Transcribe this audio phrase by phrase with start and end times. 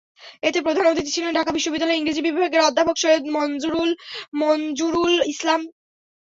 [0.43, 3.23] এতে প্রধান অতিথি ছিলেন ঢাকা বিশ্ববিদ্যালয়ের ইংরেজি বিভাগের অধ্যাপক সৈয়দ
[4.41, 5.61] মনজুরুল ইসলাম।